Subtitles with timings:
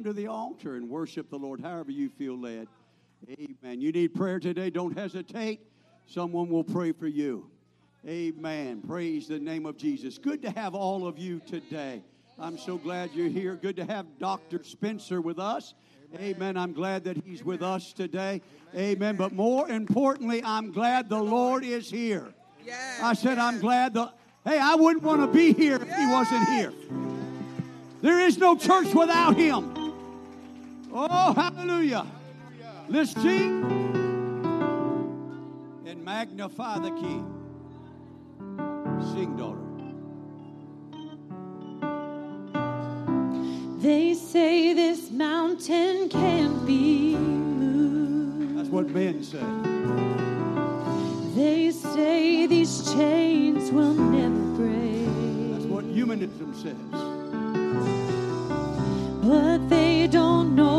[0.00, 2.68] come to the altar and worship the Lord however you feel led.
[3.28, 3.82] Amen.
[3.82, 5.60] You need prayer today, don't hesitate.
[6.06, 7.50] Someone will pray for you.
[8.08, 8.80] Amen.
[8.80, 10.16] Praise the name of Jesus.
[10.16, 12.02] Good to have all of you today.
[12.38, 13.56] I'm so glad you're here.
[13.56, 14.64] Good to have Dr.
[14.64, 15.74] Spencer with us.
[16.18, 16.56] Amen.
[16.56, 18.40] I'm glad that he's with us today.
[18.74, 19.16] Amen.
[19.16, 22.32] But more importantly, I'm glad the Lord is here.
[23.02, 24.10] I said, I'm glad the.
[24.46, 26.72] Hey, I wouldn't want to be here if he wasn't here.
[28.00, 29.79] There is no church without him.
[30.92, 32.06] Oh, hallelujah.
[32.88, 33.64] Let's sing
[35.86, 37.24] and magnify the King.
[39.12, 39.58] Sing, daughter.
[43.80, 48.58] They say this mountain can't be moved.
[48.58, 49.38] That's what men say.
[51.34, 55.06] They say these chains will never break.
[55.52, 56.74] That's what humanism says.
[59.22, 60.69] But they don't know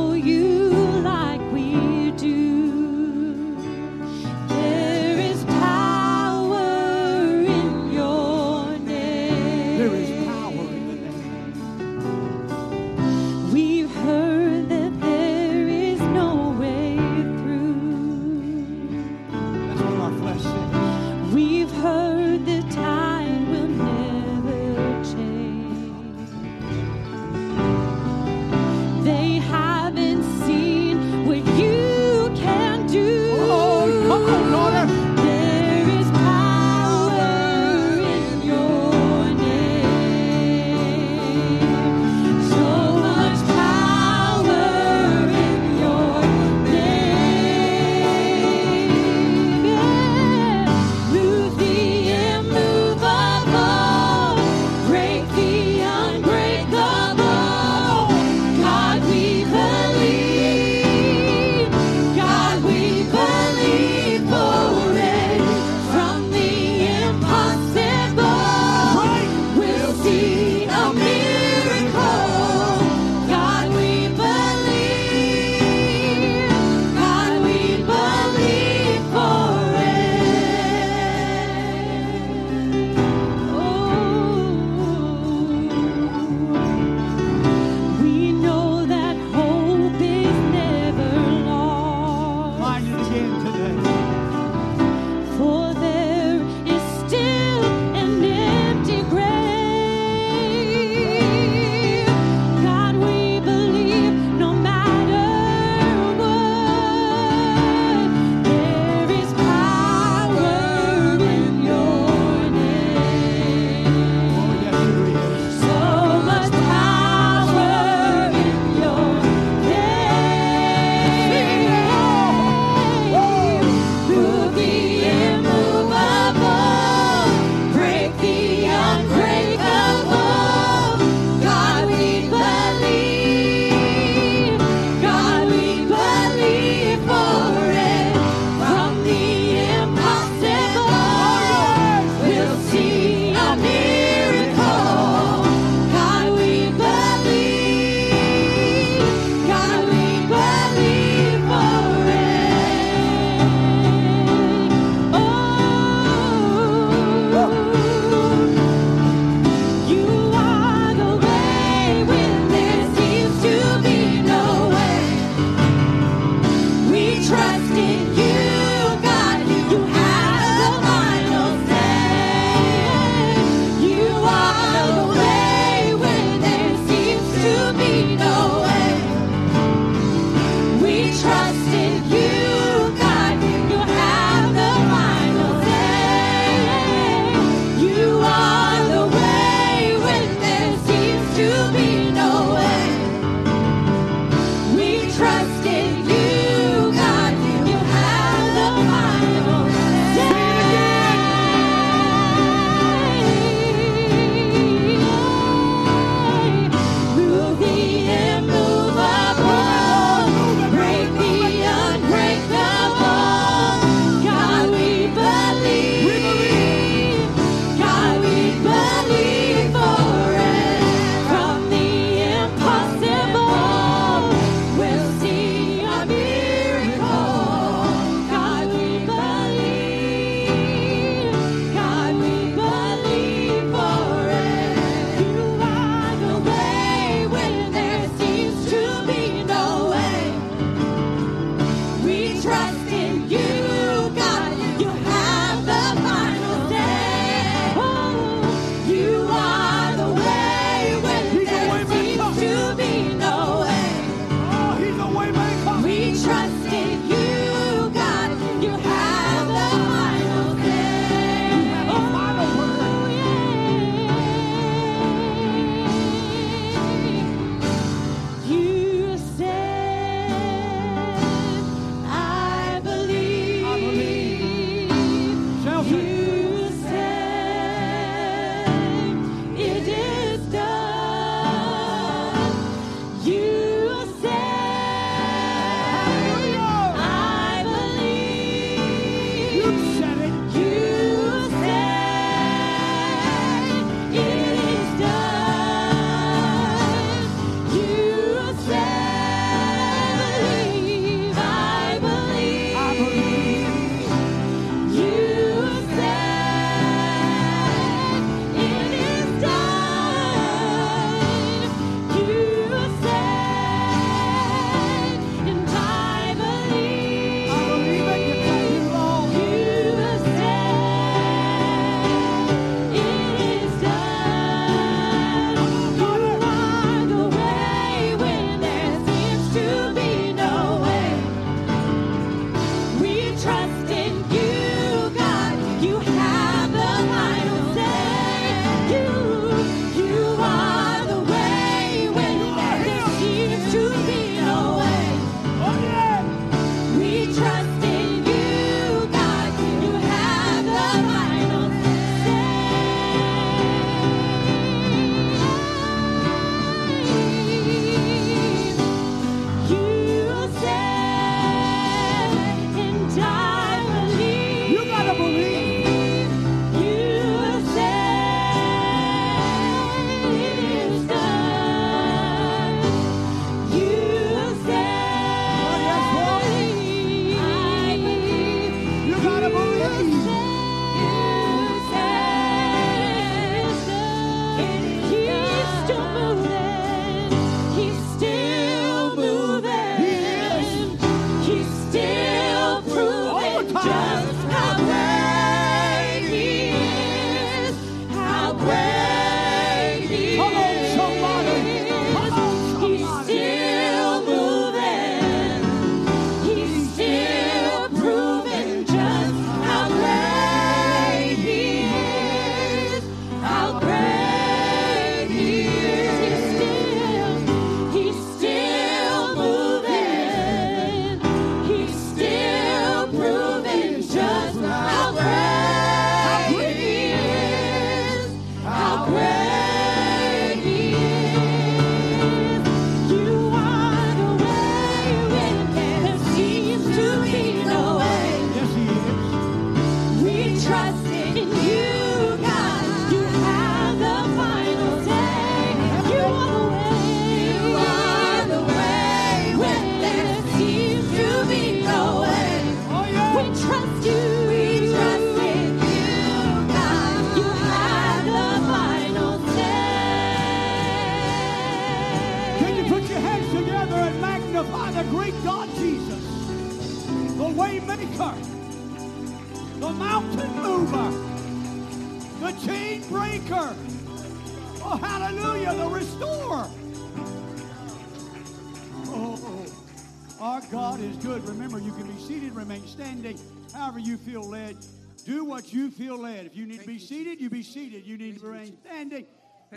[485.25, 486.46] Do what you feel led.
[486.46, 488.06] If you need to be seated, you be seated.
[488.06, 489.25] You need to remain standing.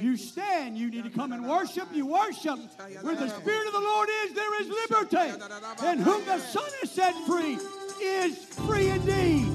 [0.01, 0.77] You stand.
[0.77, 1.89] You need to come and worship.
[1.93, 2.59] You worship.
[3.03, 5.45] Where the Spirit of the Lord is, there is liberty.
[5.83, 7.59] And whom the Son has set free
[8.01, 8.37] is
[8.67, 9.53] free indeed.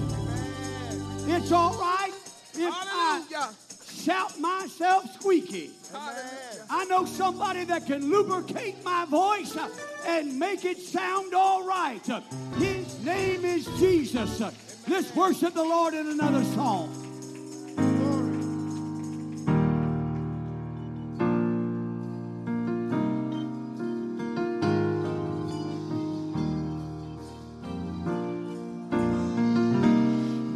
[1.27, 2.13] It's all right
[2.53, 3.51] if I
[3.91, 5.71] shout myself squeaky.
[6.69, 9.57] I know somebody that can lubricate my voice
[10.05, 12.05] and make it sound all right.
[12.57, 14.41] His name is Jesus.
[14.89, 16.89] Let's worship the Lord in another song.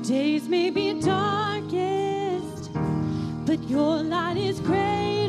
[0.02, 2.72] Days may be darkest,
[3.46, 5.23] but your light is greater.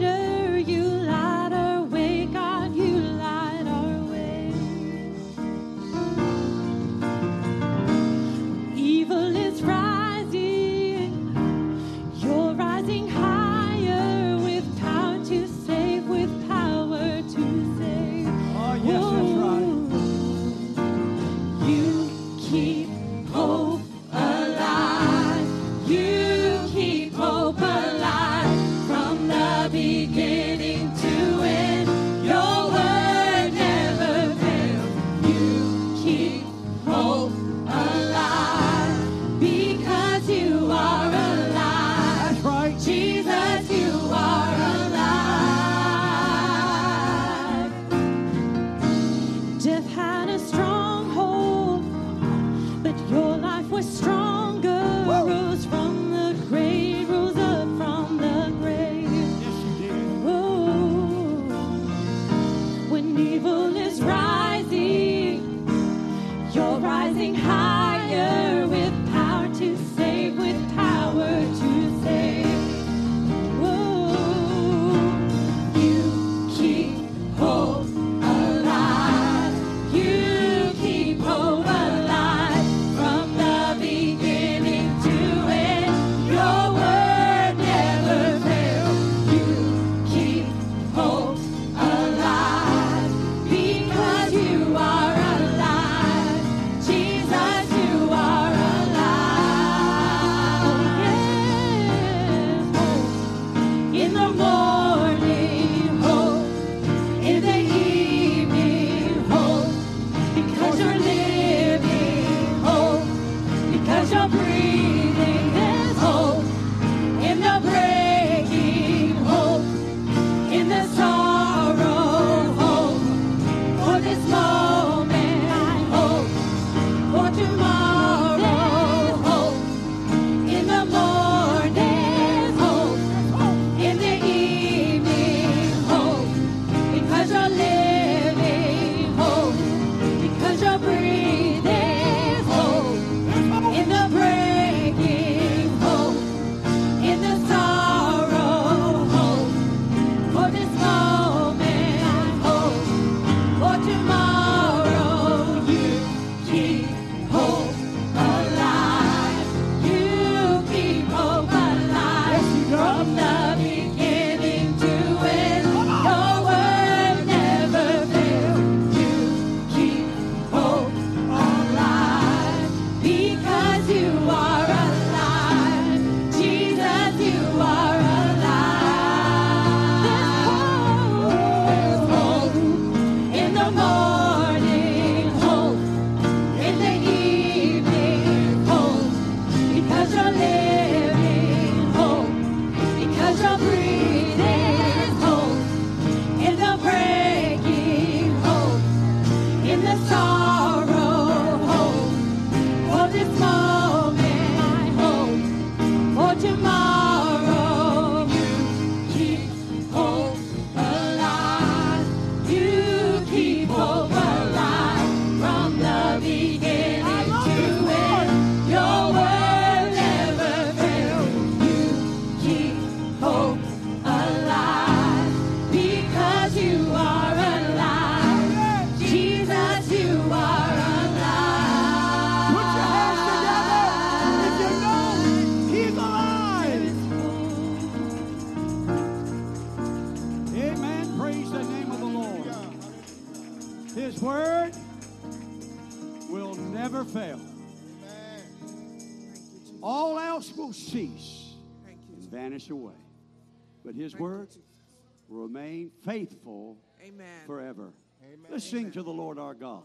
[255.75, 257.27] remain faithful Amen.
[257.47, 257.93] forever.
[258.23, 258.47] Amen.
[258.51, 258.93] Let's Amen.
[258.93, 259.83] to the Lord our God.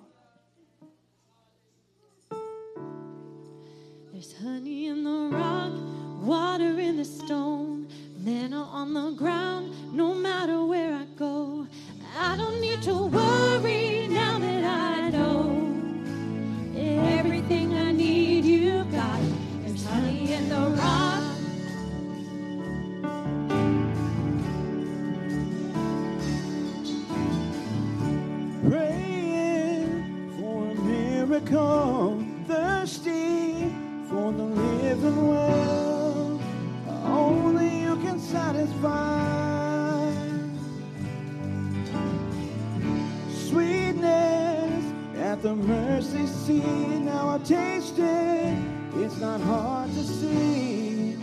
[4.12, 5.74] There's honey in the rock,
[6.22, 11.68] water in the stone, manna on the ground, no matter where I go.
[12.18, 13.79] I don't need to worry.
[32.48, 33.74] thirsty
[34.08, 36.40] for the living well.
[37.06, 40.12] Only you can satisfy.
[43.32, 46.64] Sweetness at the mercy seat.
[46.64, 48.58] Now I taste it.
[48.98, 51.18] It's not hard to see.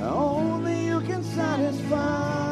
[0.00, 2.43] Only you can satisfy.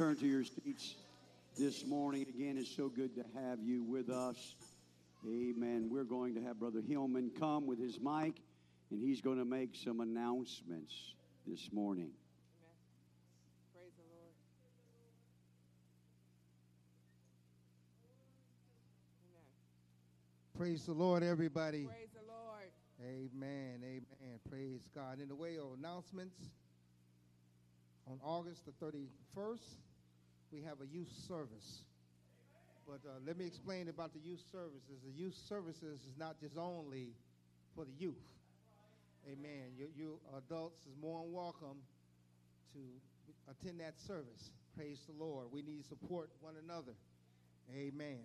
[0.00, 0.94] return to your seats
[1.58, 2.24] this morning.
[2.26, 4.54] Again, it's so good to have you with us.
[5.26, 5.90] Amen.
[5.92, 8.40] We're going to have Brother Hillman come with his mic,
[8.90, 10.94] and he's going to make some announcements
[11.46, 12.12] this morning.
[20.56, 21.84] Praise the Lord, everybody.
[21.84, 22.70] Praise the Lord.
[23.02, 23.80] Amen.
[23.84, 24.40] Amen.
[24.48, 25.20] Praise God.
[25.20, 26.38] In the way of announcements,
[28.06, 29.89] on August the 31st,
[30.52, 31.84] we have a youth service.
[32.86, 34.98] But uh, let me explain about the youth services.
[35.04, 37.08] The youth services is not just only
[37.74, 38.22] for the youth.
[39.26, 39.70] Amen.
[39.78, 41.78] You, you adults is more than welcome
[42.72, 42.80] to
[43.50, 44.50] attend that service.
[44.76, 45.46] Praise the Lord.
[45.52, 46.92] We need to support one another.
[47.76, 48.20] Amen.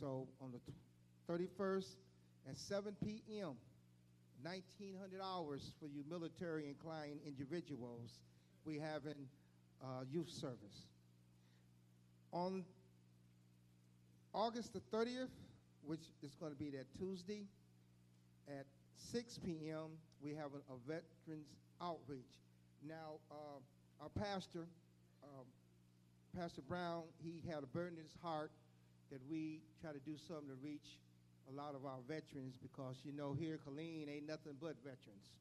[0.00, 1.96] So on the 31st
[2.48, 3.56] at 7 p.m.,
[4.42, 8.20] 1900 hours for you military inclined individuals,
[8.64, 9.02] we have
[9.82, 10.86] uh, youth service.
[12.36, 12.62] On
[14.34, 15.32] August the 30th,
[15.86, 17.46] which is going to be that Tuesday
[18.46, 18.66] at
[19.10, 21.48] 6 p.m., we have a, a veterans
[21.80, 22.36] outreach.
[22.86, 24.66] Now, uh, our pastor,
[25.24, 25.46] um,
[26.38, 28.50] Pastor Brown, he had a burden in his heart
[29.10, 31.00] that we try to do something to reach
[31.50, 35.32] a lot of our veterans because, you know, here, Killeen ain't nothing but veterans.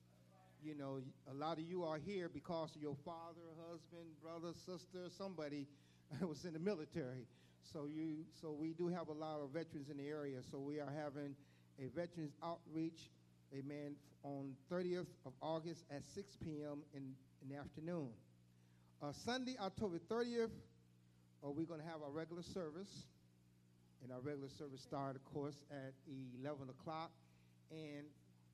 [0.64, 5.12] You know, a lot of you are here because of your father, husband, brother, sister,
[5.18, 5.68] somebody
[6.22, 7.26] was in the military.
[7.74, 10.38] So you, so we do have a lot of veterans in the area.
[10.52, 11.36] So we are having
[11.80, 13.10] a veterans outreach,
[13.54, 16.80] amen, on 30th of August at 6 p.m.
[16.94, 18.10] in, in the afternoon.
[19.02, 20.50] Uh, Sunday, October 30th,
[21.44, 23.06] uh, we're going to have our regular service.
[24.04, 25.94] And our regular service start, of course, at
[26.40, 27.10] 11 o'clock.
[27.72, 28.06] And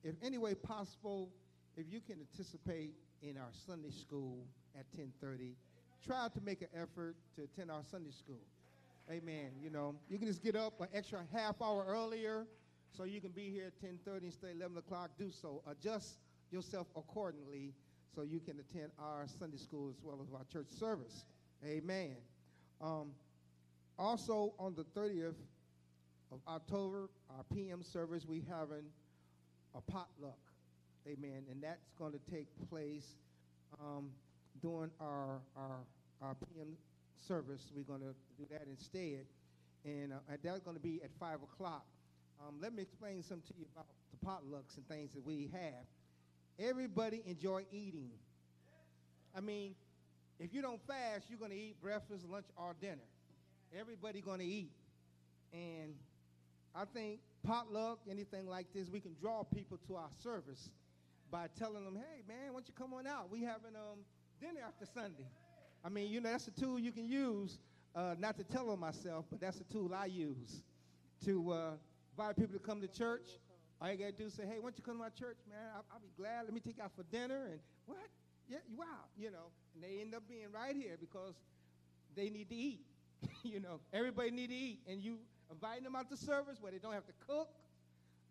[0.02, 1.28] if any way possible,
[1.76, 4.46] if you can anticipate in our Sunday school
[4.78, 5.54] at 10:30,
[6.04, 8.40] try to make an effort to attend our Sunday school.
[9.10, 9.50] Amen.
[9.62, 12.46] You know, you can just get up an extra half hour earlier
[12.96, 15.10] so you can be here at 10:30 and stay 11 o'clock.
[15.18, 15.62] Do so.
[15.66, 16.18] Adjust
[16.50, 17.74] yourself accordingly
[18.14, 21.24] so you can attend our Sunday school as well as our church service.
[21.64, 22.16] Amen.
[22.80, 23.12] Um,
[23.98, 25.36] also, on the 30th
[26.30, 28.84] of October, our PM service, we having
[29.74, 30.38] a potluck.
[31.06, 31.44] Amen.
[31.50, 33.16] And that's going to take place
[33.80, 34.10] um,
[34.62, 35.80] during our, our,
[36.22, 36.76] our PM
[37.26, 37.70] service.
[37.74, 39.26] We're going to do that instead.
[39.84, 41.84] And, uh, that's going to be at 5 o'clock.
[42.40, 45.84] Um, let me explain something to you about the potlucks and things that we have.
[46.58, 48.10] Everybody enjoy eating.
[49.36, 49.74] I mean,
[50.38, 53.08] if you don't fast, you're going to eat breakfast, lunch, or dinner.
[53.78, 54.72] Everybody going to eat.
[55.52, 55.94] And
[56.74, 60.70] I think potluck, anything like this, we can draw people to our service
[61.30, 63.30] by telling them, hey, man, why don't you come on out?
[63.30, 64.00] We having um,
[64.42, 65.30] dinner after Sunday.
[65.84, 67.58] I mean, you know, that's a tool you can use,
[67.94, 70.62] uh, not to tell on myself, but that's a tool I use
[71.24, 71.70] to uh,
[72.10, 73.38] invite people to come to church.
[73.80, 75.38] All you got to do is say, hey, why don't you come to my church,
[75.48, 75.58] man?
[75.74, 76.44] I'll, I'll, be glad.
[76.44, 77.46] Let me take you out for dinner.
[77.50, 77.98] And what?
[78.48, 79.06] Yeah, wow.
[79.16, 81.34] You know, and they end up being right here because
[82.16, 82.80] they need to eat.
[83.44, 84.80] you know, everybody need to eat.
[84.88, 85.18] And you
[85.50, 87.48] inviting them out to service where they don't have to cook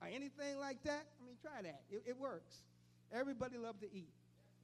[0.02, 1.06] or anything like that.
[1.22, 1.82] I mean, try that.
[1.90, 2.64] It, it works.
[3.14, 4.10] Everybody love to eat.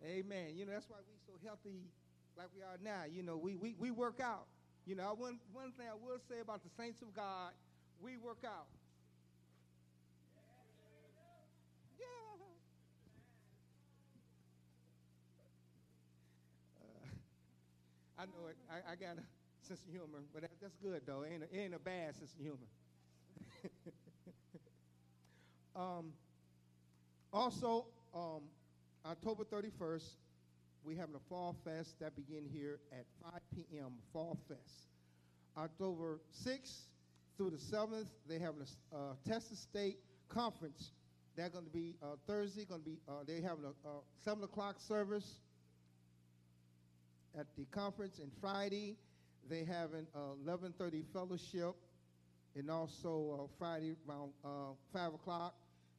[0.03, 0.55] Amen.
[0.55, 1.89] You know, that's why we so healthy
[2.37, 3.03] like we are now.
[3.09, 4.45] You know, we, we, we work out.
[4.85, 7.51] You know, one, one thing I will say about the saints of God,
[8.01, 8.67] we work out.
[11.99, 12.05] Yeah.
[16.81, 17.17] Uh,
[18.17, 18.57] I know it.
[18.69, 19.23] I, I got a
[19.67, 21.23] sense of humor, but that, that's good, though.
[21.23, 22.67] It ain't a, it ain't a bad sense of humor.
[25.75, 26.13] um,
[27.33, 28.41] also, um,
[29.09, 30.15] October 31st,
[30.83, 33.93] we having a fall fest that begin here at 5 p.m.
[34.11, 34.89] Fall Fest.
[35.57, 36.81] October 6th
[37.37, 40.91] through the 7th, they have a uh, Texas State Conference.
[41.37, 42.65] They're going to be uh, Thursday.
[42.65, 45.35] Going to be uh, they having a, a 7 o'clock service
[47.39, 48.97] at the conference, and Friday
[49.49, 51.75] they having a 11:30 fellowship,
[52.55, 55.53] and also uh, Friday around uh, 5 o'clock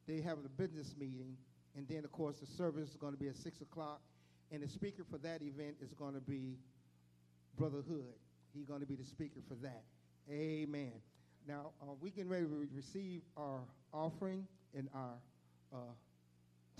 [0.09, 1.37] they having a business meeting,
[1.75, 4.01] and then of course the service is going to be at 6 o'clock
[4.51, 6.57] and the speaker for that event is going to be
[7.57, 8.15] Brother Hood.
[8.53, 9.83] He's going to be the speaker for that.
[10.31, 10.93] Amen.
[11.47, 13.59] Now, uh, we getting ready to receive our
[13.93, 15.13] offering and our
[15.73, 15.77] uh,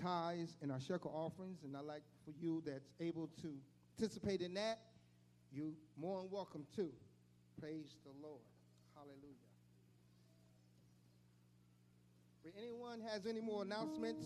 [0.01, 3.53] tithes and our shekel offerings, and I'd like for you that's able to
[3.97, 4.79] participate in that,
[5.51, 6.89] you more than welcome to.
[7.59, 8.41] Praise the Lord.
[8.95, 9.35] Hallelujah.
[12.43, 14.25] If anyone has any more announcements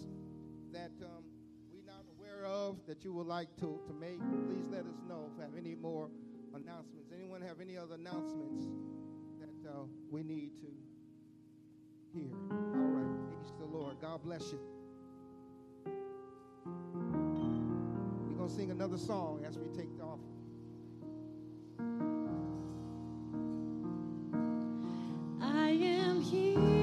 [0.74, 1.24] that um,
[1.72, 5.30] we're not aware of that you would like to, to make, please let us know
[5.32, 6.10] if you have any more
[6.56, 7.12] announcements.
[7.16, 8.66] Anyone have any other announcements
[9.40, 10.68] that uh, we need to
[12.12, 12.32] hear?
[12.52, 13.04] All right.
[13.46, 13.98] To the Lord.
[14.02, 14.60] God bless you.
[16.66, 20.20] We're going to sing another song as we take off.
[25.40, 26.83] I am here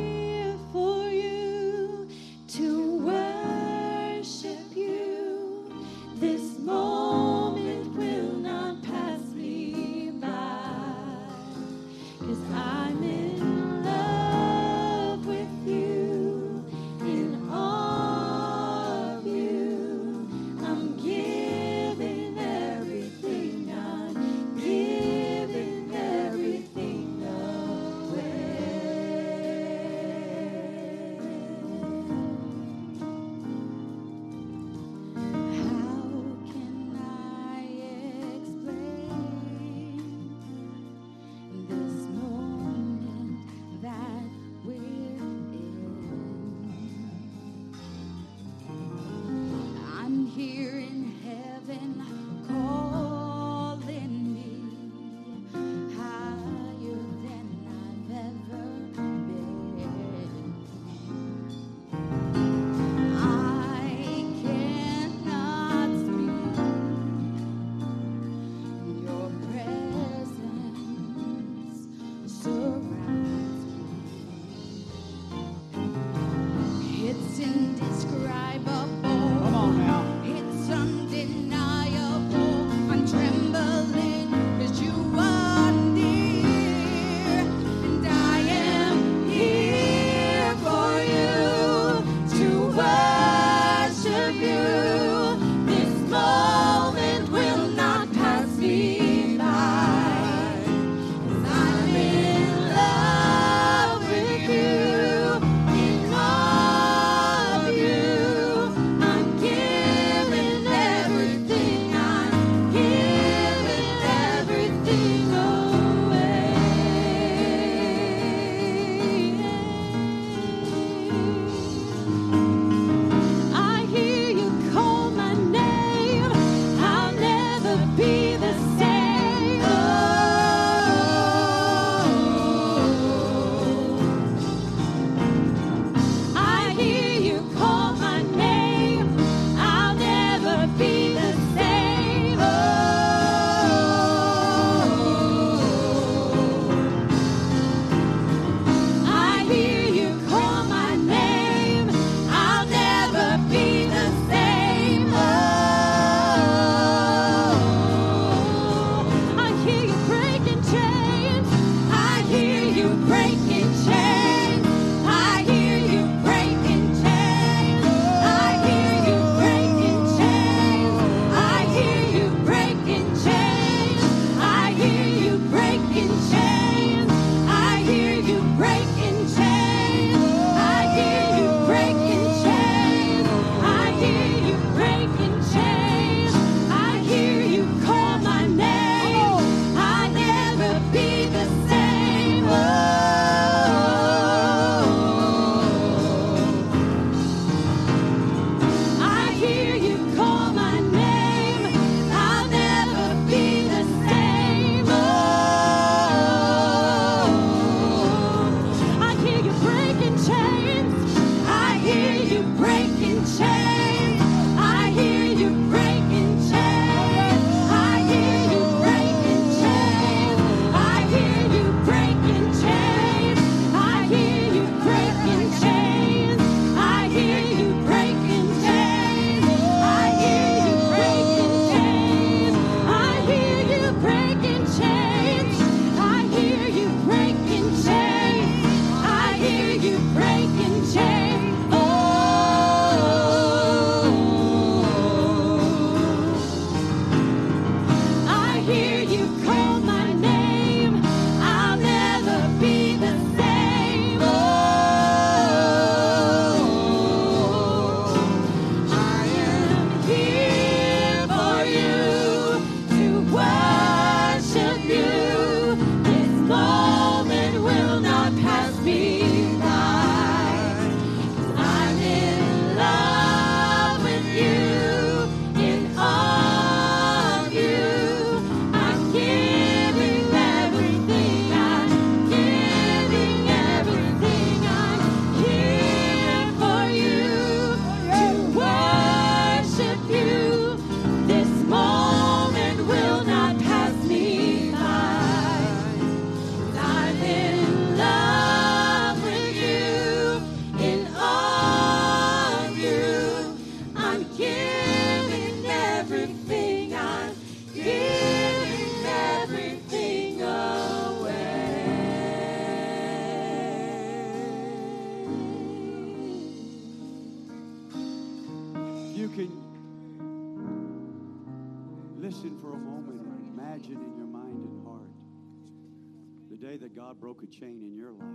[326.61, 328.27] the day that God broke a chain in your life.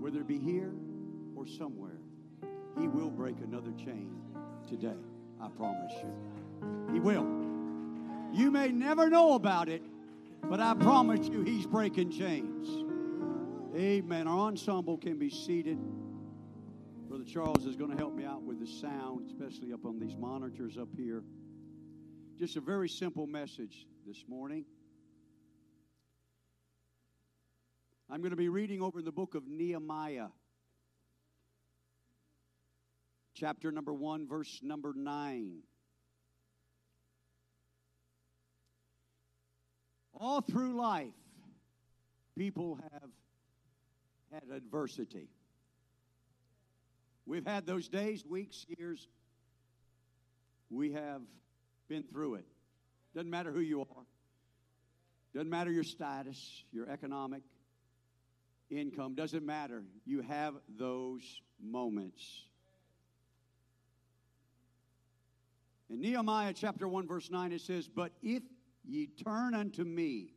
[0.00, 0.72] Whether it be here
[1.36, 1.98] or somewhere,
[2.78, 4.10] He will break another chain
[4.68, 4.96] today.
[5.40, 6.92] I promise you.
[6.92, 7.26] He will.
[8.32, 9.82] You may never know about it,
[10.44, 12.68] but I promise you, He's breaking chains.
[13.76, 14.26] Amen.
[14.26, 15.78] Our ensemble can be seated.
[17.08, 20.16] Brother Charles is going to help me out with the sound, especially up on these
[20.16, 21.22] monitors up here.
[22.38, 24.64] Just a very simple message this morning.
[28.10, 30.28] I'm going to be reading over in the book of Nehemiah,
[33.34, 35.58] chapter number 1, verse number 9.
[40.14, 41.12] All through life,
[42.34, 43.10] people have
[44.32, 45.28] had adversity.
[47.26, 49.06] We've had those days, weeks, years.
[50.70, 51.20] We have
[51.90, 52.46] been through it.
[53.14, 54.06] Doesn't matter who you are,
[55.34, 57.42] doesn't matter your status, your economic
[58.70, 59.82] income, doesn't matter.
[60.04, 61.22] You have those
[61.62, 62.44] moments.
[65.90, 68.42] In Nehemiah chapter 1, verse 9, it says, But if
[68.84, 70.34] ye turn unto me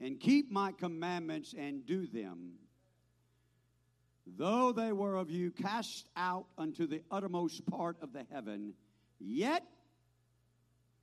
[0.00, 2.54] and keep my commandments and do them,
[4.26, 8.72] though they were of you cast out unto the uttermost part of the heaven,
[9.20, 9.62] yet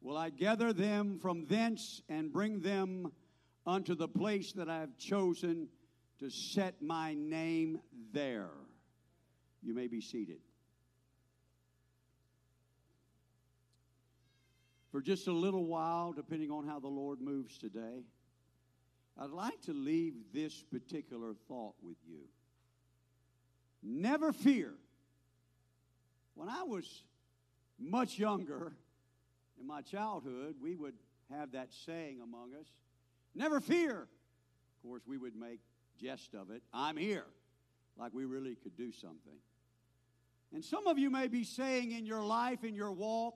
[0.02, 3.12] will I gather them from thence and bring them
[3.68, 5.68] unto the place that I have chosen
[6.22, 7.80] to set my name
[8.14, 8.52] there.
[9.64, 10.38] You may be seated.
[14.92, 18.04] For just a little while, depending on how the Lord moves today,
[19.18, 22.22] I'd like to leave this particular thought with you.
[23.82, 24.74] Never fear.
[26.36, 27.04] When I was
[27.80, 28.74] much younger,
[29.60, 30.96] in my childhood, we would
[31.32, 32.68] have that saying among us
[33.34, 34.02] never fear.
[34.04, 35.62] Of course, we would make
[35.98, 36.64] jest of it.
[36.74, 37.26] I'm here,
[37.98, 39.40] like we really could do something.
[40.54, 43.36] And some of you may be saying in your life, in your walk,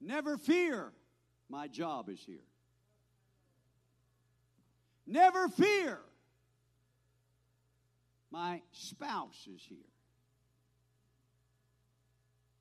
[0.00, 0.92] never fear,
[1.48, 2.46] my job is here.
[5.06, 5.98] Never fear,
[8.30, 9.78] my spouse is here.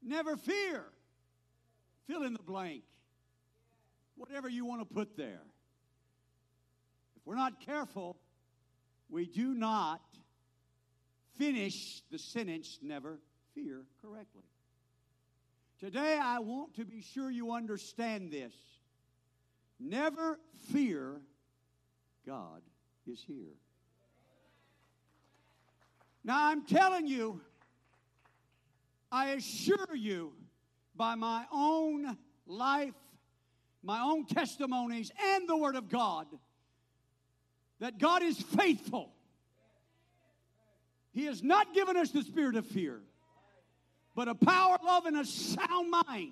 [0.06, 0.84] Never fear,
[2.06, 2.84] fill in the blank,
[4.16, 5.43] whatever you want to put there.
[7.16, 8.18] If we're not careful,
[9.14, 10.01] we do not
[11.38, 13.20] finish the sentence never
[13.53, 14.41] fear correctly.
[15.80, 18.53] Today, I want to be sure you understand this.
[19.80, 20.39] Never
[20.72, 21.22] fear,
[22.26, 22.64] God
[23.05, 23.53] is here.
[26.24, 27.39] Now, I'm telling you,
[29.11, 30.34] I assure you,
[30.95, 32.95] by my own life,
[33.84, 36.26] my own testimonies, and the Word of God,
[37.84, 39.11] that God is faithful.
[41.11, 43.01] He has not given us the spirit of fear,
[44.15, 46.31] but a power, love, and a sound mind.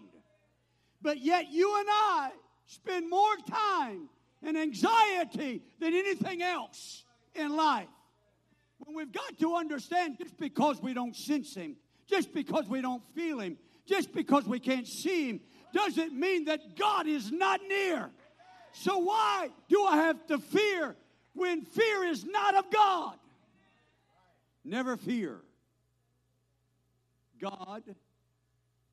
[1.01, 2.31] But yet, you and I
[2.67, 4.07] spend more time
[4.41, 7.03] in anxiety than anything else
[7.35, 7.89] in life.
[8.77, 11.75] When we've got to understand just because we don't sense Him,
[12.07, 15.41] just because we don't feel Him, just because we can't see Him,
[15.73, 18.09] doesn't mean that God is not near.
[18.71, 20.95] So, why do I have to fear
[21.33, 23.17] when fear is not of God?
[24.63, 25.41] Never fear.
[27.39, 27.83] God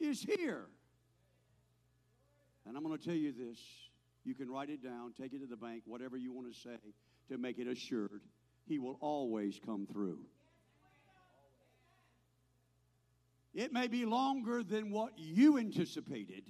[0.01, 0.67] is here.
[2.67, 3.59] And I'm going to tell you this.
[4.25, 6.77] You can write it down, take it to the bank, whatever you want to say
[7.31, 8.23] to make it assured.
[8.67, 10.19] He will always come through.
[13.55, 16.45] It may be longer than what you anticipated,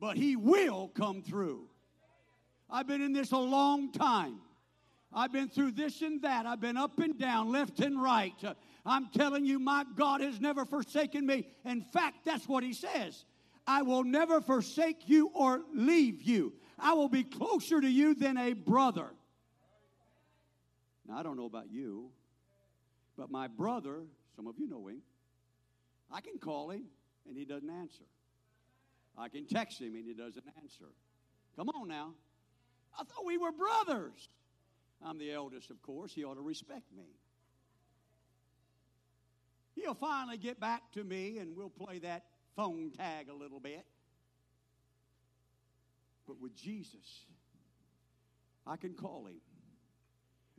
[0.00, 1.68] but He will come through.
[2.70, 4.40] I've been in this a long time.
[5.14, 6.46] I've been through this and that.
[6.46, 8.34] I've been up and down, left and right.
[8.84, 11.46] I'm telling you, my God has never forsaken me.
[11.64, 13.24] In fact, that's what He says
[13.66, 16.54] I will never forsake you or leave you.
[16.78, 19.10] I will be closer to you than a brother.
[21.06, 22.10] Now, I don't know about you,
[23.16, 24.00] but my brother,
[24.34, 25.02] some of you know him,
[26.10, 26.84] I can call him
[27.28, 28.04] and he doesn't answer.
[29.16, 30.86] I can text him and he doesn't answer.
[31.56, 32.14] Come on now.
[32.98, 34.28] I thought we were brothers.
[35.04, 36.12] I'm the eldest, of course.
[36.12, 37.16] He ought to respect me.
[39.74, 42.24] He'll finally get back to me and we'll play that
[42.54, 43.84] phone tag a little bit.
[46.26, 47.26] But with Jesus,
[48.66, 49.40] I can call him.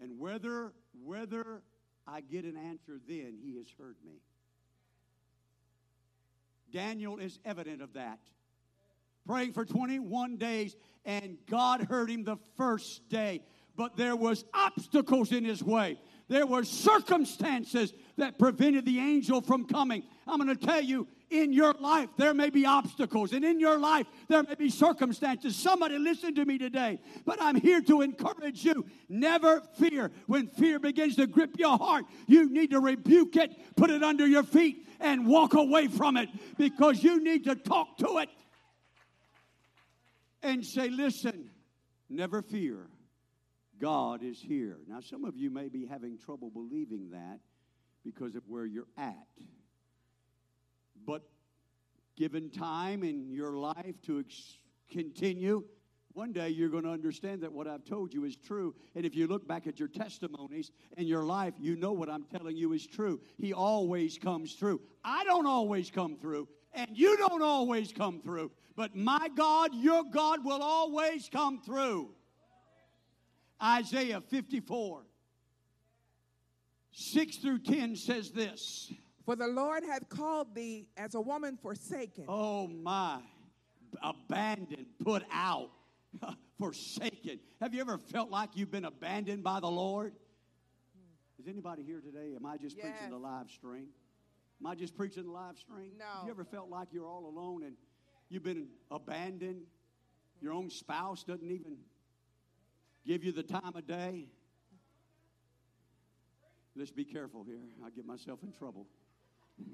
[0.01, 0.73] And whether
[1.05, 1.61] whether
[2.05, 4.21] I get an answer then, he has heard me.
[6.71, 8.19] Daniel is evident of that.
[9.25, 10.75] praying for 21 days,
[11.05, 13.41] and God heard him the first day.
[13.76, 15.97] But there was obstacles in his way.
[16.30, 20.03] There were circumstances that prevented the angel from coming.
[20.28, 23.80] I'm going to tell you, in your life, there may be obstacles, and in your
[23.80, 25.55] life, there may be circumstances.
[25.55, 28.86] Somebody listen to me today, but I'm here to encourage you.
[29.09, 30.11] Never fear.
[30.28, 34.28] When fear begins to grip your heart, you need to rebuke it, put it under
[34.28, 38.30] your feet, and walk away from it because you need to talk to it
[40.43, 41.49] and say, Listen,
[42.09, 42.88] never fear.
[43.80, 44.78] God is here.
[44.88, 47.39] Now, some of you may be having trouble believing that
[48.03, 49.28] because of where you're at.
[51.05, 51.24] But
[52.15, 54.57] given time in your life to ex-
[54.89, 55.63] continue,
[56.13, 58.76] one day you're going to understand that what I've told you is true.
[58.95, 62.26] And if you look back at your testimonies and your life, you know what I'm
[62.26, 63.19] telling you is true.
[63.38, 64.82] He always comes through.
[65.03, 68.51] I don't always come through, and you don't always come through.
[68.76, 72.11] But my God, your God, will always come through.
[73.64, 75.05] Isaiah 54,
[76.91, 78.91] 6 through 10 says this.
[79.26, 82.26] For the Lord hath called thee as a woman forsaken.
[82.28, 83.20] Oh my,
[84.03, 85.70] abandoned, put out,
[86.59, 87.39] forsaken.
[87.61, 90.14] Have you ever felt like you've been abandoned by the Lord?
[91.39, 92.36] Is anybody here today?
[92.36, 93.88] Am I just preaching the live stream?
[94.61, 95.91] Am I just preaching the live stream?
[95.97, 96.05] No.
[96.05, 97.76] Have you ever felt like you're all alone and
[98.30, 99.64] you've been abandoned?
[100.41, 101.78] Your own spouse doesn't even
[103.05, 104.27] give you the time of day?
[106.75, 107.61] Let's be careful here.
[107.85, 108.87] I get myself in trouble.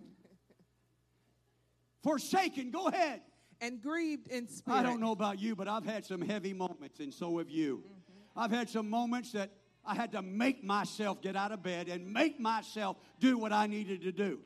[2.03, 3.21] Forsaken, go ahead.
[3.61, 4.77] And grieved in spirit.
[4.77, 7.77] I don't know about you, but I've had some heavy moments, and so have you.
[7.77, 8.39] Mm-hmm.
[8.39, 9.51] I've had some moments that
[9.85, 13.67] I had to make myself get out of bed and make myself do what I
[13.67, 14.39] needed to do.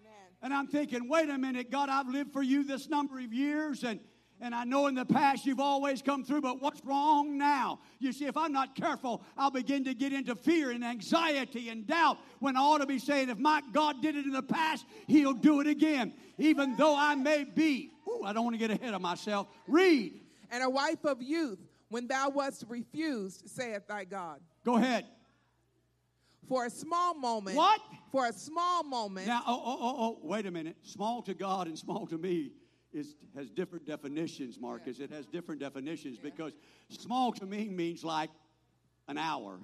[0.00, 0.28] Amen.
[0.42, 3.84] And I'm thinking, wait a minute, God, I've lived for you this number of years,
[3.84, 4.00] and,
[4.40, 7.78] and I know in the past you've always come through, but what's wrong now?
[7.98, 11.86] You see, if I'm not careful, I'll begin to get into fear and anxiety and
[11.86, 14.84] doubt when I ought to be saying, if my God did it in the past,
[15.06, 16.12] he'll do it again.
[16.38, 19.46] Even though I may be, ooh, I don't want to get ahead of myself.
[19.68, 20.20] Read.
[20.50, 24.40] And a wife of youth, when thou wast refused, saith thy God.
[24.64, 25.06] Go ahead.
[26.48, 27.56] For a small moment.
[27.56, 27.80] What?
[28.10, 29.26] For a small moment.
[29.26, 30.76] Now, oh, oh, oh, oh, wait a minute.
[30.82, 32.50] Small to God and small to me
[32.94, 35.00] is, has different definitions, Marcus.
[35.00, 36.52] It has different definitions because
[36.88, 38.30] small to me means like
[39.08, 39.58] an hour.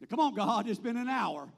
[0.00, 1.48] Now, come on, God, it's been an hour.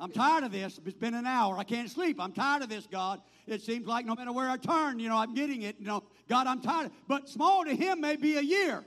[0.00, 0.78] I'm tired of this.
[0.86, 1.58] It's been an hour.
[1.58, 2.20] I can't sleep.
[2.20, 3.20] I'm tired of this, God.
[3.46, 5.76] It seems like no matter where I turn, you know, I'm getting it.
[5.80, 6.92] You know, God, I'm tired.
[7.08, 8.84] But small to Him may be a year.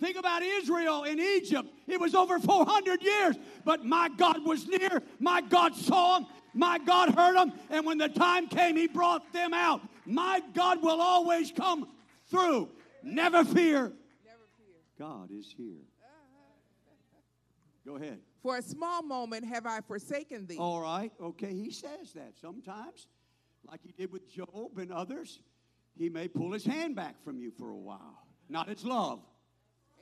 [0.00, 1.68] Think about Israel in Egypt.
[1.86, 5.02] It was over 400 years, but my God was near.
[5.20, 6.28] My God saw them.
[6.54, 7.52] My God heard them.
[7.70, 9.80] And when the time came, He brought them out.
[10.06, 11.88] My God will always come
[12.30, 12.68] through.
[13.02, 13.92] Never fear.
[14.24, 14.76] Never fear.
[14.98, 15.82] God is here.
[17.86, 18.18] Go ahead.
[18.42, 20.56] For a small moment have I forsaken thee.
[20.58, 21.12] All right.
[21.20, 21.52] Okay.
[21.52, 23.08] He says that sometimes,
[23.68, 25.40] like He did with Job and others,
[25.98, 28.26] He may pull His hand back from you for a while.
[28.48, 29.20] Not His love.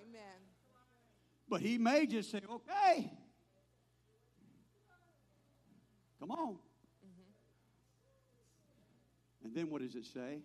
[0.00, 0.40] Amen.
[1.48, 3.12] But he may just say, okay.
[6.22, 6.54] Come on.
[9.42, 10.38] And then what does it say?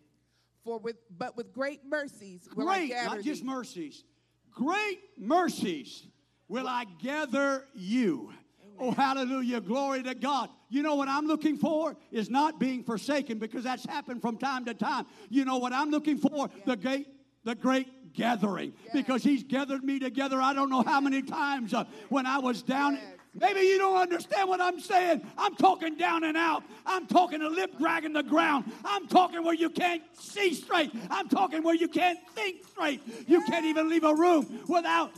[0.64, 3.48] For with but with great mercies will I Great, gather not just thee.
[3.48, 4.04] mercies.
[4.52, 6.08] Great mercies
[6.48, 8.34] will I gather you.
[8.80, 9.62] Oh, hallelujah.
[9.62, 10.50] Glory to God.
[10.70, 14.66] You know what I'm looking for is not being forsaken because that's happened from time
[14.66, 15.06] to time.
[15.30, 16.50] You know what I'm looking for?
[16.66, 17.06] The great,
[17.44, 20.42] the great gathering because he's gathered me together.
[20.42, 22.96] I don't know how many times uh, when I was down.
[22.96, 23.17] Yes.
[23.40, 25.22] Maybe you don't understand what I'm saying.
[25.38, 26.64] I'm talking down and out.
[26.86, 28.72] I'm talking a lip dragging the ground.
[28.84, 30.92] I'm talking where you can't see straight.
[31.12, 33.02] I'm talking where you can't think straight.
[33.28, 35.12] You can't even leave a room without.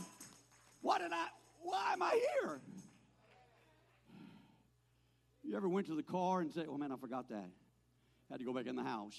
[0.82, 1.26] What did I?
[1.62, 2.60] Why am I here?
[5.42, 7.50] You ever went to the car and say, "Oh man, I forgot that."
[8.30, 9.18] Had to go back in the house.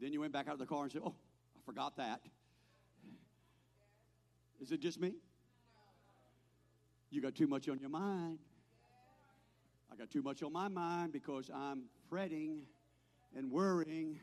[0.00, 1.14] Then you went back out of the car and said, "Oh,
[1.56, 2.20] I forgot that."
[4.60, 5.14] Is it just me?
[7.14, 8.40] You got too much on your mind.
[9.92, 12.62] I got too much on my mind because I'm fretting
[13.36, 14.18] and worrying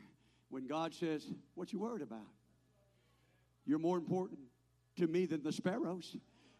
[0.50, 2.26] when God says, What you worried about?
[3.64, 4.40] You're more important
[4.96, 6.18] to me than the sparrows.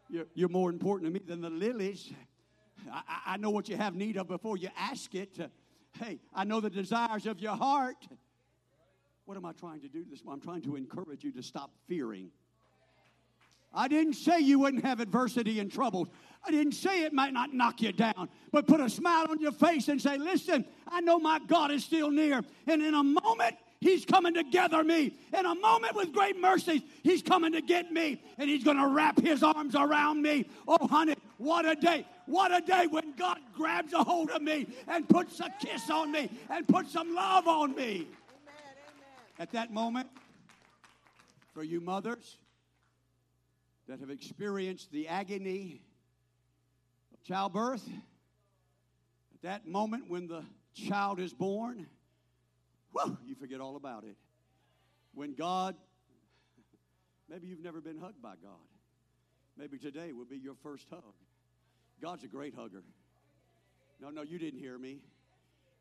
[0.09, 2.11] You're, you're more important to me than the lilies.
[2.91, 5.39] I, I- know what you have need of before you ask it.
[5.99, 8.09] Hey, I know the desires of your heart.
[9.27, 10.23] What am I trying to do this?
[10.27, 12.31] I'm trying to encourage you to stop fearing.
[13.75, 16.09] I didn't say you wouldn't have adversity and troubles.
[16.45, 19.53] I didn't say it might not knock you down, but put a smile on your
[19.53, 22.43] face and say, Listen, I know my God is still near.
[22.67, 25.17] And in a moment, He's coming to gather me.
[25.37, 28.21] In a moment with great mercies, He's coming to get me.
[28.39, 30.47] And He's going to wrap His arms around me.
[30.67, 32.07] Oh, honey, what a day.
[32.27, 36.13] What a day when God grabs a hold of me and puts a kiss on
[36.13, 38.09] me and puts some love on me.
[39.39, 40.09] At that moment,
[41.53, 42.37] for you mothers
[43.89, 45.83] that have experienced the agony
[47.13, 47.87] of childbirth,
[49.35, 51.87] at that moment when the child is born,
[52.93, 54.17] whew, you forget all about it.
[55.15, 55.75] When God,
[57.29, 58.53] maybe you've never been hugged by God.
[59.57, 61.15] Maybe today will be your first hug.
[62.01, 62.83] God's a great hugger.
[64.01, 65.01] No, no, you didn't hear me.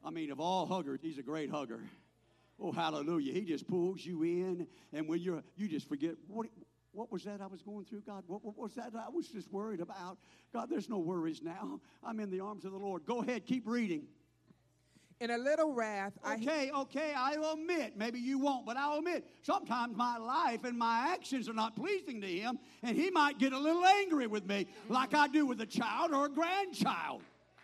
[0.03, 1.81] I mean, of all huggers, he's a great hugger.
[2.59, 3.33] Oh, hallelujah.
[3.33, 6.47] He just pulls you in, and when you're, you just forget, what,
[6.93, 8.23] what was that I was going through, God?
[8.27, 10.17] What, what was that I was just worried about?
[10.53, 11.79] God, there's no worries now.
[12.03, 13.05] I'm in the arms of the Lord.
[13.05, 14.03] Go ahead, keep reading.
[15.21, 19.23] In a little wrath, I Okay, okay, I'll admit, maybe you won't, but I'll admit,
[19.43, 23.53] sometimes my life and my actions are not pleasing to him, and he might get
[23.53, 24.93] a little angry with me, mm-hmm.
[24.93, 27.21] like I do with a child or a grandchild.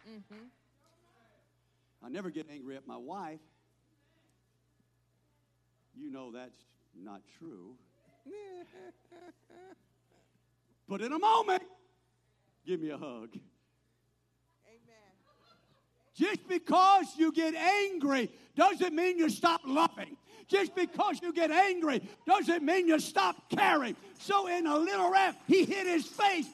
[0.07, 0.45] Mm-hmm.
[2.05, 3.39] I never get angry at my wife.
[5.95, 6.59] You know that's
[6.95, 7.75] not true.
[10.89, 11.63] but in a moment,
[12.65, 13.29] give me a hug.
[14.65, 15.13] Amen.
[16.15, 20.17] Just because you get angry doesn't mean you stop loving.
[20.47, 23.95] Just because you get angry doesn't mean you stop caring.
[24.19, 26.47] So in a little wrath, he hit his face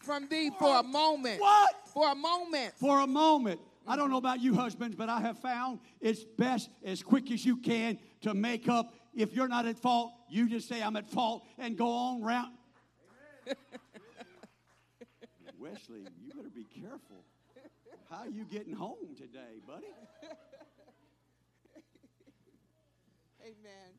[0.00, 1.40] From thee for a moment.
[1.40, 1.74] What?
[1.92, 2.72] For a moment.
[2.76, 3.60] for a moment.
[3.86, 7.44] I don't know about you husbands, but I have found it's best as quick as
[7.44, 8.94] you can to make up.
[9.14, 12.54] If you're not at fault, you just say I'm at fault and go on round.
[15.58, 17.24] Wesley, you better be careful.
[18.08, 19.86] How you getting home today, buddy?
[23.42, 23.92] Amen.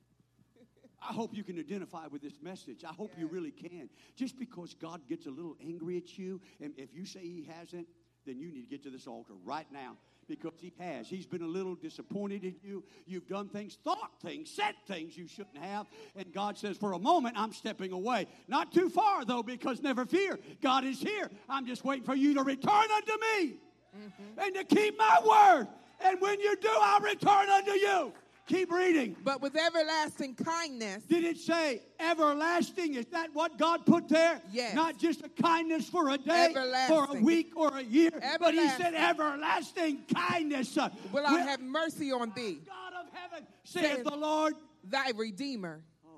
[1.02, 2.84] I hope you can identify with this message.
[2.84, 3.90] I hope you really can.
[4.16, 7.88] Just because God gets a little angry at you, and if you say He hasn't,
[8.26, 9.98] then you need to get to this altar right now
[10.28, 11.08] because He has.
[11.08, 12.84] He's been a little disappointed in you.
[13.06, 15.88] You've done things, thought things, said things you shouldn't have.
[16.16, 18.28] And God says, For a moment, I'm stepping away.
[18.48, 20.40] Not too far, though, because never fear.
[20.62, 21.30] God is here.
[21.50, 23.56] I'm just waiting for you to return unto me
[23.96, 24.40] mm-hmm.
[24.40, 25.68] and to keep my word.
[26.04, 28.14] And when you do, I'll return unto you.
[28.48, 29.16] Keep reading.
[29.24, 32.96] But with everlasting kindness, Did it say everlasting?
[32.96, 34.42] Is that what God put there?
[34.52, 34.76] Yes.
[34.76, 36.54] Not just a kindness for a day,
[36.88, 40.04] for a week, or a year, but He said Everlasting.
[40.14, 40.78] kindness.
[41.12, 44.54] Will I have mercy on thee, God of heaven, saith the Lord.
[44.84, 45.82] thy Redeemer.
[46.06, 46.10] Oh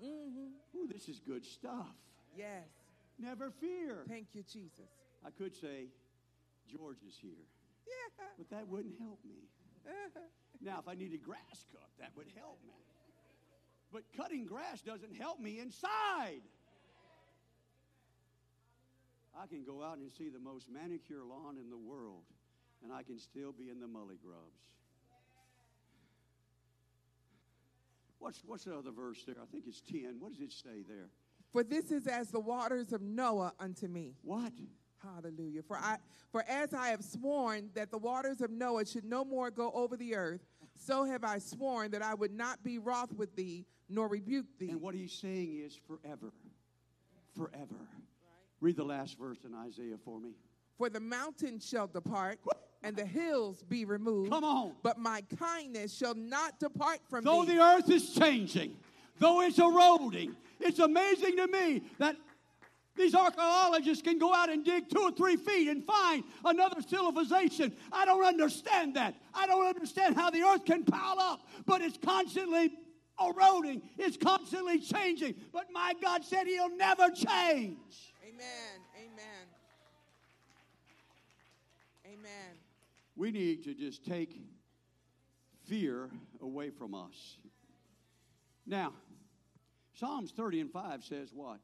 [0.00, 0.78] man, mm-hmm.
[0.78, 1.88] Ooh, this is good stuff.
[2.36, 2.64] Yes.
[3.18, 4.04] Never fear.
[4.08, 4.88] Thank you, Jesus.
[5.26, 5.88] I could say
[6.70, 7.44] George is here,
[7.86, 8.24] Yeah.
[8.38, 9.48] but that wouldn't help me.
[9.86, 10.20] Uh-huh.
[10.62, 12.74] Now, if I needed grass cut, that would help me.
[13.92, 16.42] But cutting grass doesn't help me inside.
[19.38, 22.24] I can go out and see the most manicure lawn in the world,
[22.84, 24.60] and I can still be in the mully grubs.
[28.18, 29.36] What's, what's the other verse there?
[29.42, 30.16] I think it's 10.
[30.18, 31.08] What does it say there?
[31.52, 34.14] For this is as the waters of Noah unto me.
[34.22, 34.52] What?
[35.02, 35.62] Hallelujah.
[35.62, 35.96] For I
[36.30, 39.96] for as I have sworn that the waters of Noah should no more go over
[39.96, 40.42] the earth,
[40.80, 44.70] so have I sworn that I would not be wroth with thee nor rebuke thee.
[44.70, 46.32] And what he's saying is forever.
[47.36, 47.74] Forever.
[48.60, 50.30] Read the last verse in Isaiah for me.
[50.78, 52.38] For the mountains shall depart
[52.82, 54.30] and the hills be removed.
[54.30, 54.72] Come on.
[54.82, 57.48] But my kindness shall not depart from Though thee.
[57.48, 58.76] Though the earth is changing,
[59.18, 62.16] though it's eroding, it's amazing to me that
[63.00, 67.72] these archaeologists can go out and dig two or three feet and find another civilization.
[67.90, 69.14] I don't understand that.
[69.34, 72.72] I don't understand how the earth can pile up, but it's constantly
[73.18, 75.34] eroding, it's constantly changing.
[75.52, 78.14] But my God said He'll never change.
[78.22, 78.80] Amen.
[78.96, 79.46] Amen.
[82.06, 82.56] Amen.
[83.16, 84.40] We need to just take
[85.66, 87.38] fear away from us.
[88.66, 88.92] Now,
[89.94, 91.60] Psalms 30 and 5 says what?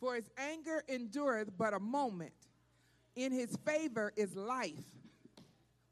[0.00, 2.32] For his anger endureth but a moment.
[3.16, 4.84] In his favor is life.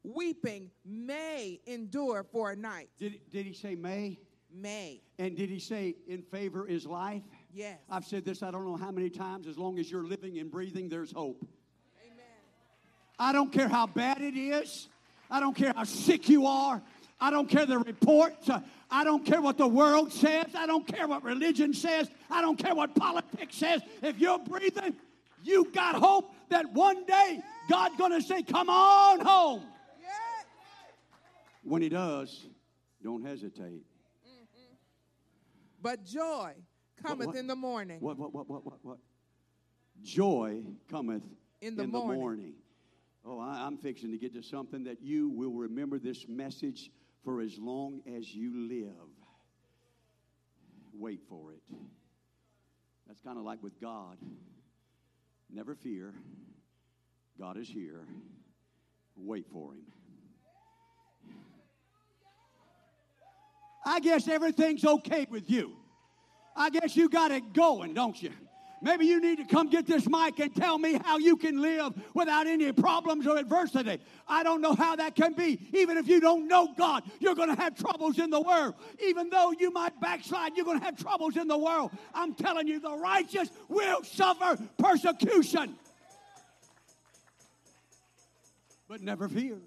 [0.03, 2.89] Weeping may endure for a night.
[2.97, 4.17] Did, did he say may?
[4.53, 5.01] May.
[5.19, 7.23] And did he say in favor is life?
[7.53, 7.79] Yes.
[7.89, 9.47] I've said this I don't know how many times.
[9.47, 11.45] As long as you're living and breathing, there's hope.
[12.05, 12.25] Amen.
[13.19, 14.87] I don't care how bad it is.
[15.29, 16.81] I don't care how sick you are.
[17.19, 18.49] I don't care the reports.
[18.89, 20.47] I don't care what the world says.
[20.55, 22.09] I don't care what religion says.
[22.29, 23.81] I don't care what politics says.
[24.01, 24.95] If you're breathing,
[25.43, 29.63] you got hope that one day God's going to say, Come on home.
[31.63, 32.45] When He does,
[33.03, 33.83] don't hesitate.
[35.81, 36.53] But joy
[37.03, 37.35] cometh what?
[37.35, 37.99] in the morning.
[37.99, 38.97] What, what, what, what, what, what?
[40.01, 41.23] Joy cometh
[41.61, 42.53] In the morning.
[43.25, 46.89] Oh, I, I'm fixing to get to something that you will remember this message
[47.23, 49.09] for as long as you live.
[50.93, 51.61] Wait for it.
[53.07, 54.17] That's kind of like with God.
[55.49, 56.13] Never fear.
[57.39, 58.05] God is here.
[59.15, 59.83] Wait for him.
[63.85, 65.73] I guess everything's okay with you.
[66.55, 68.31] I guess you got it going, don't you?
[68.81, 71.93] Maybe you need to come get this mic and tell me how you can live
[72.13, 73.99] without any problems or adversity.
[74.27, 75.59] I don't know how that can be.
[75.73, 78.75] Even if you don't know God, you're going to have troubles in the world.
[79.03, 81.91] Even though you might backslide, you're going to have troubles in the world.
[82.13, 85.75] I'm telling you, the righteous will suffer persecution.
[88.87, 89.57] But never fear.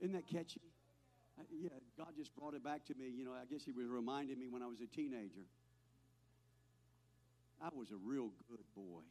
[0.00, 0.60] Isn't that catchy?
[1.38, 3.08] Uh, yeah, God just brought it back to me.
[3.14, 5.42] You know, I guess He was reminding me when I was a teenager.
[7.62, 9.02] I was a real good boy.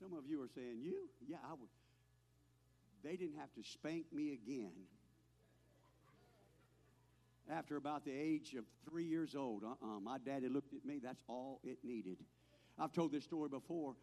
[0.00, 1.08] Some of you are saying, You?
[1.26, 1.68] Yeah, I would.
[3.02, 4.72] They didn't have to spank me again.
[7.50, 10.98] After about the age of three years old, uh-uh, my daddy looked at me.
[11.02, 12.16] That's all it needed.
[12.78, 13.94] I've told this story before.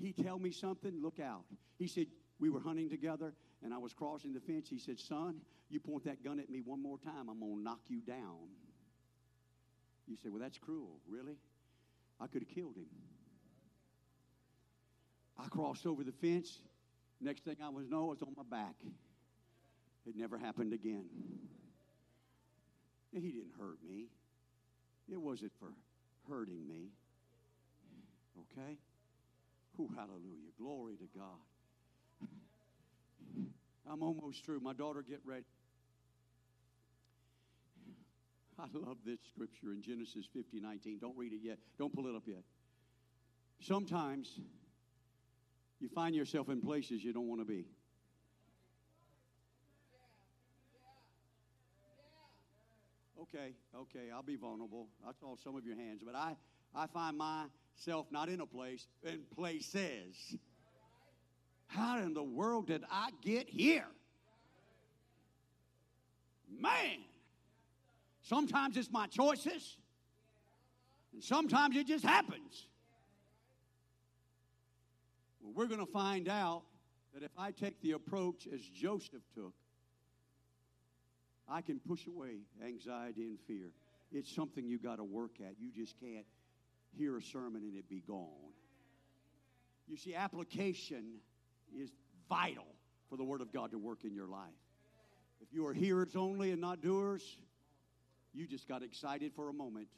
[0.00, 1.44] He tell me something, look out.
[1.78, 2.06] He said,
[2.40, 3.32] we were hunting together,
[3.62, 4.68] and I was crossing the fence.
[4.68, 5.40] He said, son,
[5.70, 8.48] you point that gun at me one more time, I'm going to knock you down.
[10.08, 11.00] You say, well, that's cruel.
[11.08, 11.36] Really?
[12.20, 12.86] I could have killed him.
[15.38, 16.58] I crossed over the fence.
[17.20, 18.74] Next thing I was know, I was on my back.
[20.06, 21.04] It never happened again.
[23.12, 24.06] He didn't hurt me.
[25.10, 25.68] It wasn't for
[26.28, 26.88] hurting me.
[28.52, 28.78] Okay?
[29.78, 30.52] Oh, hallelujah.
[30.58, 31.38] Glory to God.
[33.90, 34.60] I'm almost through.
[34.60, 35.44] My daughter, get ready.
[38.60, 40.98] I love this scripture in Genesis 50 19.
[41.00, 41.58] Don't read it yet.
[41.78, 42.42] Don't pull it up yet.
[43.60, 44.40] Sometimes
[45.80, 47.66] you find yourself in places you don't want to be.
[53.22, 54.88] Okay, okay, I'll be vulnerable.
[55.06, 56.34] I saw some of your hands, but I,
[56.74, 60.36] I find myself not in a place, in places.
[61.66, 63.86] How in the world did I get here?
[66.48, 67.00] Man.
[68.28, 69.78] Sometimes it's my choices,
[71.14, 72.68] and sometimes it just happens.
[75.40, 76.64] Well, we're going to find out
[77.14, 79.54] that if I take the approach as Joseph took,
[81.48, 83.70] I can push away anxiety and fear.
[84.12, 85.54] It's something you got to work at.
[85.58, 86.26] You just can't
[86.98, 88.52] hear a sermon and it be gone.
[89.86, 91.14] You see, application
[91.74, 91.92] is
[92.28, 92.66] vital
[93.08, 94.50] for the Word of God to work in your life.
[95.40, 97.38] If you are hearers only and not doers,
[98.32, 99.88] you just got excited for a moment.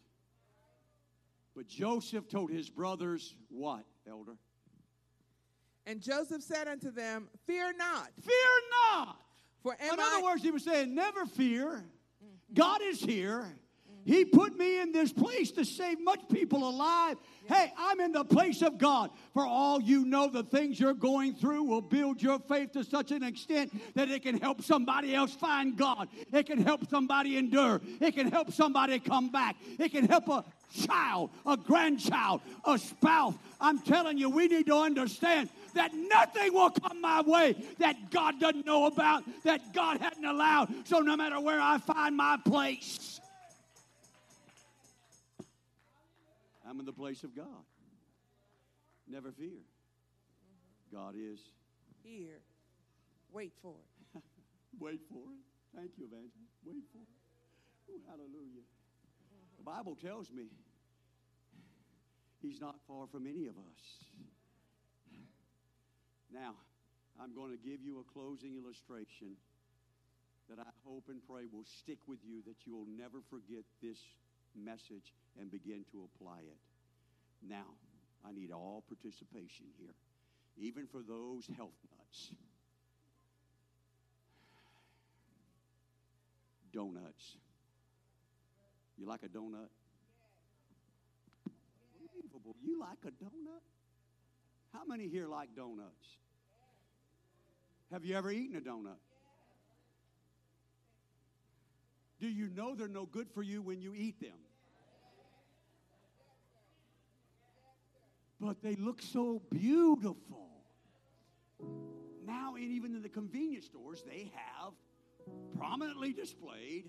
[1.55, 4.37] But Joseph told his brothers what, elder?
[5.87, 8.11] And Joseph said unto them, Fear not.
[8.21, 8.61] Fear
[8.93, 9.17] not.
[9.63, 11.85] For am In I other words, he was saying, Never fear.
[12.25, 12.55] Mm.
[12.55, 13.47] God is here.
[14.11, 17.17] He put me in this place to save much people alive.
[17.47, 19.11] Hey, I'm in the place of God.
[19.33, 23.13] For all you know, the things you're going through will build your faith to such
[23.13, 26.09] an extent that it can help somebody else find God.
[26.33, 27.81] It can help somebody endure.
[28.01, 29.55] It can help somebody come back.
[29.79, 30.45] It can help a
[30.75, 33.35] child, a grandchild, a spouse.
[33.61, 38.41] I'm telling you, we need to understand that nothing will come my way that God
[38.41, 40.69] doesn't know about, that God hadn't allowed.
[40.89, 43.10] So no matter where I find my place,
[46.71, 47.67] I'm in the place of God.
[49.09, 49.67] Never fear.
[50.93, 51.41] God is.
[52.05, 52.39] here?
[53.33, 53.75] Wait for
[54.15, 54.23] it.
[54.79, 55.43] Wait for it.
[55.75, 56.55] Thank you, Evangelist.
[56.65, 57.91] Wait for it.
[57.91, 58.63] Ooh, hallelujah.
[59.59, 60.45] The Bible tells me
[62.41, 63.83] he's not far from any of us.
[66.33, 66.55] Now,
[67.21, 69.35] I'm going to give you a closing illustration
[70.49, 73.99] that I hope and pray will stick with you, that you will never forget this
[74.57, 76.59] message and begin to apply it.
[77.47, 77.75] Now,
[78.25, 79.95] I need all participation here,
[80.59, 82.31] even for those health nuts.
[86.73, 87.37] Donuts.
[88.97, 89.71] You like a donut?
[91.99, 92.55] Unbelievable.
[92.63, 93.63] You like a donut?
[94.73, 96.19] How many here like donuts?
[97.91, 98.99] Have you ever eaten a donut?
[102.21, 104.39] Do you know they're no good for you when you eat them?
[108.41, 110.49] But they look so beautiful.
[112.27, 114.73] Now, and even in the convenience stores, they have
[115.59, 116.85] prominently displayed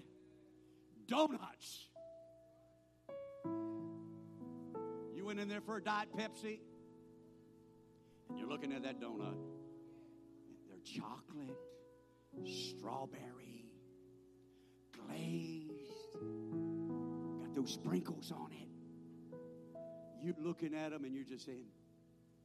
[1.07, 1.88] donuts.
[5.13, 6.59] You went in there for a Diet Pepsi,
[8.29, 9.36] and you're looking at that donut.
[10.69, 11.57] They're chocolate,
[12.45, 13.51] strawberry,
[15.12, 15.72] glazed,
[17.39, 18.68] got those sprinkles on it.
[20.24, 21.66] You're looking at them and you're just saying,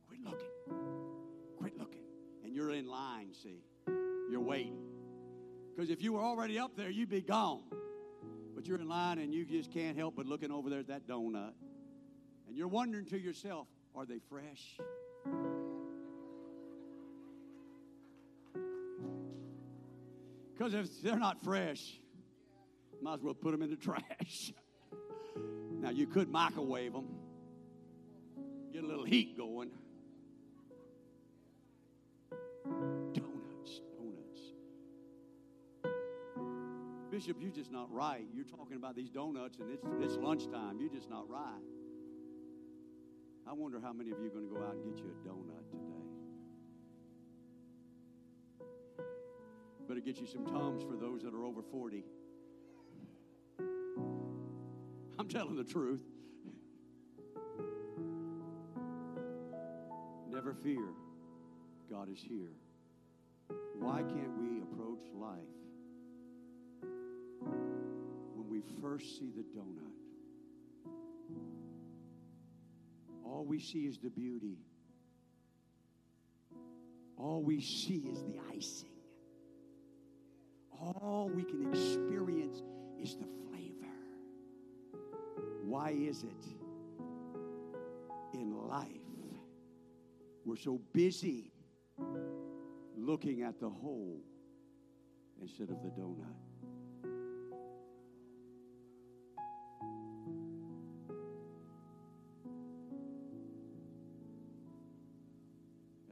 [0.08, 0.48] quit looking,
[1.58, 2.00] quit looking.
[2.44, 3.62] And you're in line, see,
[4.30, 4.78] you're waiting.
[5.74, 7.62] Because if you were already up there, you'd be gone.
[8.54, 11.06] But you're in line and you just can't help but looking over there at that
[11.06, 11.52] donut.
[12.48, 14.78] And you're wondering to yourself, are they fresh?
[20.56, 22.00] Because if they're not fresh,
[23.06, 24.52] might as well put them in the trash.
[25.80, 27.06] now, you could microwave them,
[28.72, 29.70] get a little heat going.
[33.12, 34.40] Donuts, donuts.
[37.12, 38.26] Bishop, you're just not right.
[38.34, 40.80] You're talking about these donuts and it's, it's lunchtime.
[40.80, 41.62] You're just not right.
[43.48, 45.28] I wonder how many of you are going to go out and get you a
[45.28, 46.06] donut today.
[49.86, 52.02] Better get you some Tums for those that are over 40.
[55.26, 56.02] I'm telling the truth.
[60.30, 60.86] Never fear,
[61.90, 62.52] God is here.
[63.80, 65.40] Why can't we approach life
[66.80, 69.90] when we first see the donut?
[73.24, 74.58] All we see is the beauty.
[77.18, 78.90] All we see is the icing.
[80.80, 82.62] All we can experience
[83.02, 83.45] is the.
[85.66, 86.44] Why is it
[88.34, 88.86] in life
[90.44, 91.50] we're so busy
[92.96, 94.20] looking at the hole
[95.42, 96.36] instead of the donut?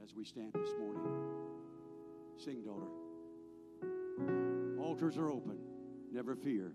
[0.03, 1.01] As we stand this morning,
[2.37, 2.91] sing, daughter.
[4.77, 5.57] Altars are open.
[6.11, 6.73] Never fear.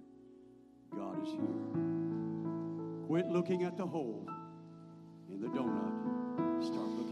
[0.96, 1.89] God is here.
[3.10, 4.24] Quit looking at the hole
[5.28, 6.62] in the donut.
[6.62, 7.09] Start looking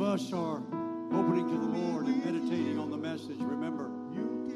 [0.00, 0.62] of us are
[1.12, 3.90] opening to the Lord and meditating on the message, remember,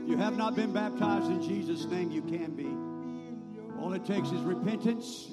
[0.01, 2.69] if you have not been baptized in Jesus' name, you can be.
[3.83, 5.33] All it takes is repentance.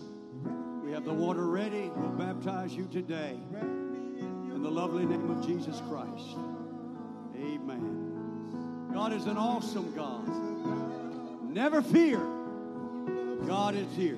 [0.84, 1.92] We have the water ready.
[1.96, 6.38] We'll baptize you today in the lovely name of Jesus Christ.
[7.36, 8.90] Amen.
[8.92, 10.28] God is an awesome God.
[11.54, 12.18] Never fear.
[13.46, 14.18] God is here.